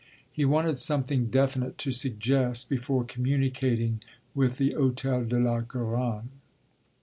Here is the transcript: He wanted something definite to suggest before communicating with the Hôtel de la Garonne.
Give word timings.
He 0.31 0.45
wanted 0.45 0.79
something 0.79 1.27
definite 1.27 1.77
to 1.77 1.91
suggest 1.91 2.69
before 2.69 3.03
communicating 3.03 4.01
with 4.33 4.57
the 4.57 4.73
Hôtel 4.73 5.29
de 5.29 5.37
la 5.37 5.59
Garonne. 5.61 6.29